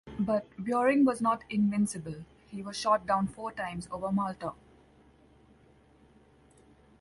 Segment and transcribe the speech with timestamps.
[0.17, 4.53] But Beurling was not invincible; he was shot down four times over Malta.